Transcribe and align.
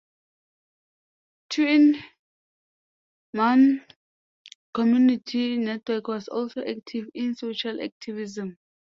Tuen 1.51 1.97
Mun 3.35 3.85
Community 4.73 5.57
Network 5.57 6.07
was 6.07 6.27
also 6.27 6.61
active 6.65 7.07
in 7.13 7.35
social 7.35 7.79
activism. 7.79 8.57